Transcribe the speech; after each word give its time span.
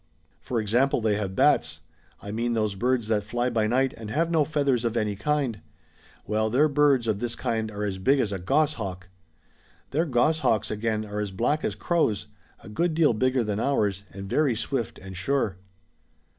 For 0.39 0.59
example 0.59 0.99
they 0.99 1.15
have 1.17 1.35
bats,— 1.35 1.81
I 2.23 2.31
mean 2.31 2.53
those 2.53 2.73
birds 2.73 3.07
that 3.09 3.23
fly 3.23 3.51
by 3.51 3.67
night 3.67 3.93
and 3.95 4.09
have 4.09 4.31
no 4.31 4.43
feathers 4.43 4.83
of 4.83 4.97
any 4.97 5.15
kind;— 5.15 5.61
well 6.25 6.49
their 6.49 6.67
birds 6.67 7.05
of 7.07 7.19
this 7.19 7.35
kind 7.35 7.69
are 7.69 7.83
as 7.83 7.99
big 7.99 8.19
as 8.19 8.31
a 8.31 8.39
goshawk! 8.39 9.09
Their 9.91 10.07
goshaw^ks 10.07 10.71
again 10.71 11.05
are 11.05 11.19
as 11.19 11.29
black 11.29 11.63
as 11.63 11.75
crows, 11.75 12.25
a 12.63 12.67
good 12.67 12.95
deal 12.95 13.13
bigger 13.13 13.43
than 13.43 13.59
ours, 13.59 14.03
and 14.11 14.27
very 14.27 14.55
swift 14.55 14.97
and 14.97 15.15
sure. 15.15 15.59